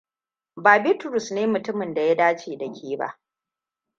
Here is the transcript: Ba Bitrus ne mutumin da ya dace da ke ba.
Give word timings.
Ba 0.55 0.79
Bitrus 0.83 1.31
ne 1.31 1.47
mutumin 1.47 1.93
da 1.93 2.01
ya 2.01 2.15
dace 2.15 2.57
da 2.57 2.67
ke 2.73 2.97
ba. 2.97 3.19